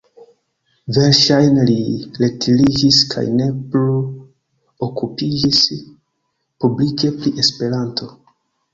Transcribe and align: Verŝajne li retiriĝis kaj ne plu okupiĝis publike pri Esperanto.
Verŝajne 0.95 1.65
li 1.67 1.75
retiriĝis 2.23 3.03
kaj 3.13 3.25
ne 3.35 3.51
plu 3.75 4.01
okupiĝis 4.89 5.63
publike 6.63 7.17
pri 7.23 7.39
Esperanto. 7.47 8.15